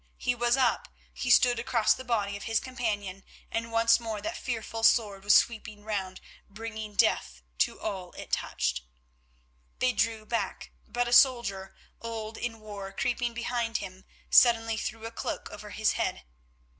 He 0.17 0.33
was 0.33 0.57
up, 0.57 0.87
he 1.13 1.29
stood 1.29 1.59
across 1.59 1.93
the 1.93 2.03
body 2.03 2.35
of 2.35 2.45
his 2.45 2.59
companion, 2.59 3.23
and 3.51 3.71
once 3.71 3.99
more 3.99 4.19
that 4.19 4.35
fearful 4.35 4.81
sword 4.81 5.23
was 5.23 5.35
sweeping 5.35 5.83
round, 5.83 6.21
bringing 6.49 6.95
death 6.95 7.43
to 7.59 7.79
all 7.79 8.11
it 8.13 8.31
touched. 8.31 8.81
They 9.77 9.93
drew 9.93 10.25
back, 10.25 10.71
but 10.87 11.07
a 11.07 11.13
soldier, 11.13 11.75
old 12.01 12.35
in 12.39 12.59
war, 12.61 12.91
creeping 12.91 13.35
behind 13.35 13.77
him 13.77 14.05
suddenly 14.31 14.75
threw 14.75 15.05
a 15.05 15.11
cloak 15.11 15.51
over 15.51 15.69
his 15.69 15.91
head. 15.91 16.23